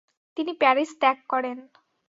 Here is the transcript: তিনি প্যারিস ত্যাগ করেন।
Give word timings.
তিনি 0.37 0.51
প্যারিস 0.61 0.91
ত্যাগ 1.01 1.17
করেন। 1.31 1.57